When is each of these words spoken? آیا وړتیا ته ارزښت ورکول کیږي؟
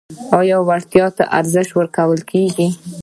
آیا 0.39 0.57
وړتیا 0.67 1.05
ته 1.17 1.23
ارزښت 1.37 1.71
ورکول 1.79 2.19
کیږي؟ 2.31 2.67